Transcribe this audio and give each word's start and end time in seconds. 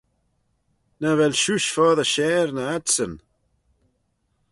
Nagh 0.99 1.17
vel 1.19 1.35
shiuish 1.41 1.69
foddey 1.75 2.09
share 2.13 2.49
na 2.53 2.63
adsyn? 2.75 3.13